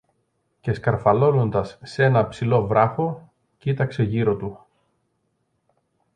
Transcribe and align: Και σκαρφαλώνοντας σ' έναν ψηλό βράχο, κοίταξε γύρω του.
Και 0.61 0.73
σκαρφαλώνοντας 0.73 1.79
σ' 1.81 1.99
έναν 1.99 2.27
ψηλό 2.27 2.67
βράχο, 2.67 3.31
κοίταξε 3.57 4.03
γύρω 4.03 4.35
του. 4.35 4.59